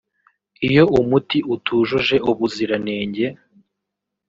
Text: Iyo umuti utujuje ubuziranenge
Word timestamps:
Iyo 0.67 0.83
umuti 0.99 1.37
utujuje 1.55 2.15
ubuziranenge 2.29 3.25